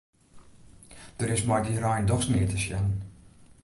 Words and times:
Der 1.19 1.29
is 1.35 1.45
mei 1.47 1.61
dy 1.65 1.75
rein 1.83 2.07
dochs 2.09 2.27
neat 2.31 2.49
te 2.51 2.59
sjen. 2.63 2.85